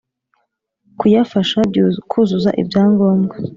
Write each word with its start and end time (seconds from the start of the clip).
kuyafasha 0.99 1.59
kuzuza 2.11 2.49
ibyangombwa 2.61 3.35